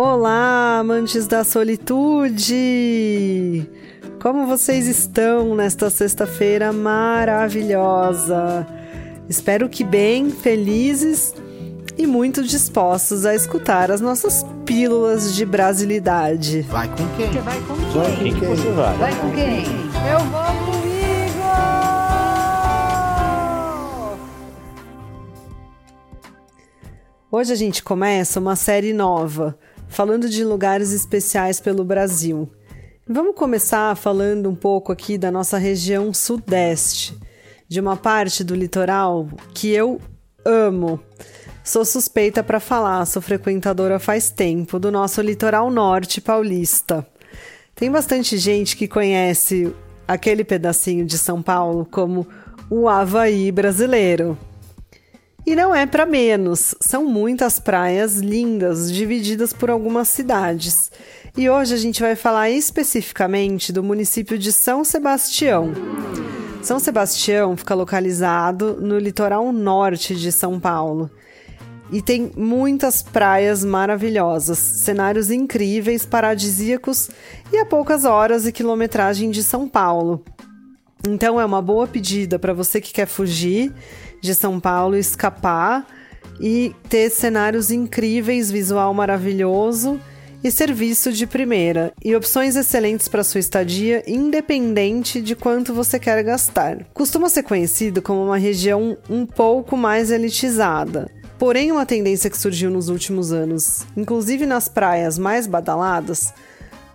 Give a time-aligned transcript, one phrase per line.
[0.00, 2.54] Olá, amantes da solitude!
[4.22, 8.64] Como vocês estão nesta sexta-feira maravilhosa?
[9.28, 11.34] Espero que bem, felizes
[11.96, 16.60] e muito dispostos a escutar as nossas pílulas de brasilidade.
[16.62, 17.32] Vai com quem?
[17.32, 18.34] Você vai com Vai com quem?
[18.34, 18.96] quem você vai?
[18.98, 19.64] Vai com quem?
[20.12, 20.98] Eu vou comigo!
[27.32, 32.48] Hoje a gente começa uma série nova, falando de lugares especiais pelo Brasil.
[33.06, 37.16] Vamos começar falando um pouco aqui da nossa região sudeste,
[37.66, 40.00] de uma parte do litoral que eu
[40.44, 41.00] amo.
[41.64, 47.06] Sou suspeita para falar, sou frequentadora faz tempo do nosso litoral norte paulista.
[47.74, 49.72] Tem bastante gente que conhece
[50.06, 52.26] aquele pedacinho de São Paulo como
[52.70, 54.36] o Havaí brasileiro.
[55.46, 60.90] E não é para menos, são muitas praias lindas divididas por algumas cidades.
[61.36, 65.72] E hoje a gente vai falar especificamente do município de São Sebastião.
[66.62, 71.10] São Sebastião fica localizado no litoral norte de São Paulo
[71.90, 77.10] e tem muitas praias maravilhosas, cenários incríveis, paradisíacos
[77.52, 80.22] e a poucas horas e quilometragem de São Paulo.
[81.06, 83.72] Então é uma boa pedida para você que quer fugir
[84.20, 85.86] de São Paulo, escapar
[86.40, 90.00] e ter cenários incríveis, visual maravilhoso
[90.42, 96.22] e serviço de primeira e opções excelentes para sua estadia, independente de quanto você quer
[96.22, 96.84] gastar.
[96.94, 101.10] Costuma ser conhecido como uma região um pouco mais elitizada.
[101.38, 106.32] Porém, uma tendência que surgiu nos últimos anos, inclusive nas praias mais badaladas,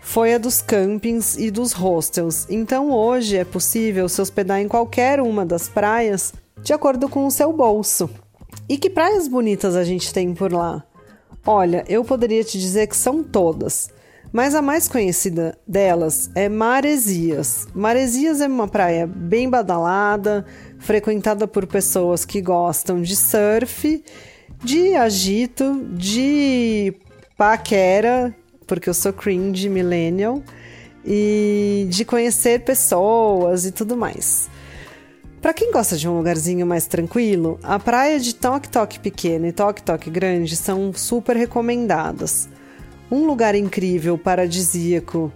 [0.00, 2.46] foi a dos campings e dos hostels.
[2.48, 7.30] Então, hoje é possível se hospedar em qualquer uma das praias de acordo com o
[7.30, 8.08] seu bolso.
[8.68, 10.84] E que praias bonitas a gente tem por lá?
[11.46, 13.88] Olha, eu poderia te dizer que são todas,
[14.32, 17.66] mas a mais conhecida delas é Maresias.
[17.74, 20.44] Maresias é uma praia bem badalada,
[20.78, 24.04] frequentada por pessoas que gostam de surf,
[24.62, 26.94] de agito, de
[27.36, 28.34] paquera,
[28.70, 30.44] porque eu sou cringe millennial,
[31.04, 34.48] e de conhecer pessoas e tudo mais.
[35.42, 39.52] Para quem gosta de um lugarzinho mais tranquilo, a praia de Tok Tok pequeno e
[39.52, 42.48] Tok Tok grande são super recomendadas.
[43.10, 45.32] Um lugar incrível, paradisíaco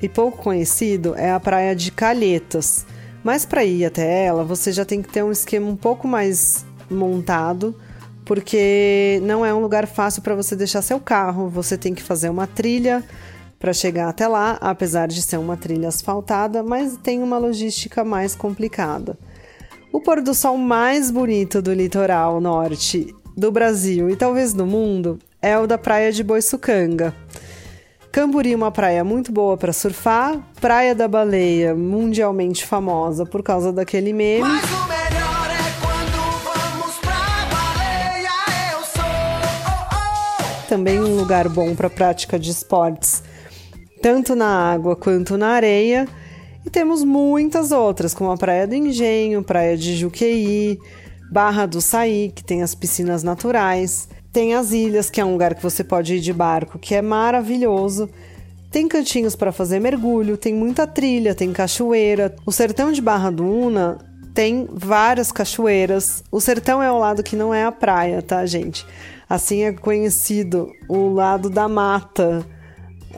[0.00, 2.84] e pouco conhecido é a praia de Calhetas,
[3.22, 6.66] mas para ir até ela você já tem que ter um esquema um pouco mais
[6.90, 7.76] montado,
[8.24, 12.28] porque não é um lugar fácil para você deixar seu carro, você tem que fazer
[12.28, 13.02] uma trilha
[13.58, 18.34] para chegar até lá, apesar de ser uma trilha asfaltada, mas tem uma logística mais
[18.34, 19.16] complicada.
[19.92, 25.18] O pôr do sol mais bonito do litoral norte do Brasil e talvez do mundo
[25.40, 27.14] é o da praia de Boiçucanga.
[28.10, 34.12] Camburi, uma praia muito boa para surfar, Praia da Baleia, mundialmente famosa por causa daquele
[34.12, 34.48] meme.
[40.72, 43.22] Também um lugar bom para prática de esportes,
[44.00, 46.08] tanto na água quanto na areia.
[46.64, 50.78] E temos muitas outras, como a Praia do Engenho, Praia de Juqueí,
[51.30, 54.08] Barra do Saí, que tem as piscinas naturais.
[54.32, 57.02] Tem as ilhas, que é um lugar que você pode ir de barco, que é
[57.02, 58.08] maravilhoso.
[58.70, 62.34] Tem cantinhos para fazer mergulho, tem muita trilha, tem cachoeira.
[62.46, 63.98] O sertão de Barra do Una
[64.32, 66.24] tem várias cachoeiras.
[66.32, 68.86] O sertão é o lado que não é a praia, tá, gente?
[69.32, 72.46] Assim é conhecido o lado da mata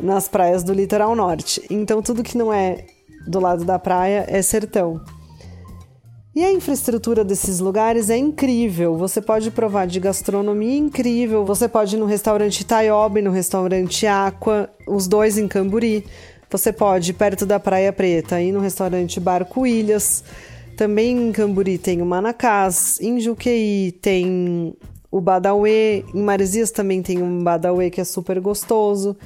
[0.00, 1.60] nas praias do litoral norte.
[1.68, 2.84] Então, tudo que não é
[3.26, 5.00] do lado da praia é sertão.
[6.32, 8.96] E a infraestrutura desses lugares é incrível.
[8.96, 11.44] Você pode provar de gastronomia incrível.
[11.44, 16.06] Você pode ir no restaurante Taiobi, no restaurante Aqua, os dois em Camburi.
[16.48, 20.22] Você pode, ir perto da Praia Preta, ir no restaurante Barco Ilhas.
[20.76, 23.00] Também em Camburi tem o Manacás.
[23.00, 24.76] Em Juqueí tem
[25.14, 26.04] o Badauê.
[26.12, 29.16] Em Maresias também tem um Badauê que é super gostoso.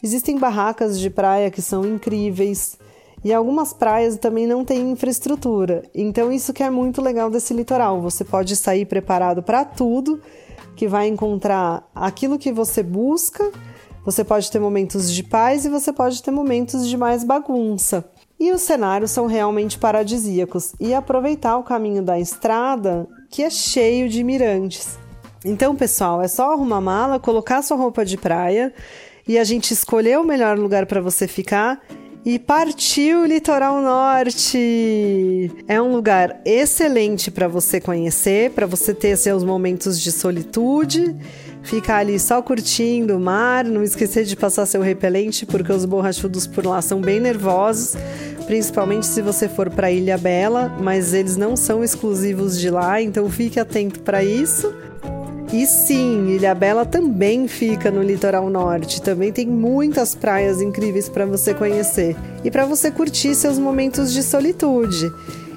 [0.00, 2.78] Existem barracas de praia que são incríveis.
[3.24, 5.82] E algumas praias também não têm infraestrutura.
[5.92, 8.00] Então isso que é muito legal desse litoral.
[8.00, 10.20] Você pode sair preparado para tudo,
[10.76, 13.50] que vai encontrar aquilo que você busca.
[14.04, 18.04] Você pode ter momentos de paz e você pode ter momentos de mais bagunça.
[18.38, 20.72] E os cenários são realmente paradisíacos.
[20.78, 25.01] E aproveitar o caminho da estrada, que é cheio de mirantes.
[25.44, 28.72] Então, pessoal, é só arrumar a mala, colocar sua roupa de praia
[29.26, 31.80] e a gente escolher o melhor lugar para você ficar
[32.24, 35.50] e partiu Litoral Norte.
[35.66, 41.16] É um lugar excelente para você conhecer, para você ter seus momentos de solitude,
[41.64, 46.46] ficar ali só curtindo o mar, não esquecer de passar seu repelente, porque os borrachudos
[46.46, 47.96] por lá são bem nervosos,
[48.46, 53.28] principalmente se você for para Ilha Bela, mas eles não são exclusivos de lá, então
[53.28, 54.72] fique atento para isso.
[55.52, 59.02] E sim, Ilha Bela também fica no litoral norte.
[59.02, 64.22] Também tem muitas praias incríveis para você conhecer e para você curtir seus momentos de
[64.22, 65.12] solitude.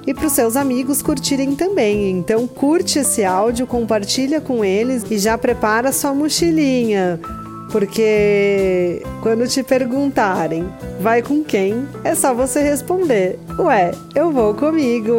[0.06, 2.10] E para os seus amigos curtirem também.
[2.10, 7.18] Então curte esse áudio, compartilha com eles e já prepara sua mochilinha.
[7.72, 10.68] Porque quando te perguntarem
[11.00, 15.16] vai com quem, é só você responder: Ué, eu vou comigo.